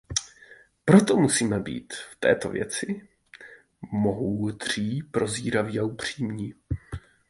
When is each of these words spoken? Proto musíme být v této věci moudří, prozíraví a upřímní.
Proto 0.85 1.17
musíme 1.17 1.59
být 1.59 1.93
v 1.93 2.15
této 2.15 2.49
věci 2.49 3.07
moudří, 3.91 5.03
prozíraví 5.03 5.79
a 5.79 5.83
upřímní. 5.83 6.53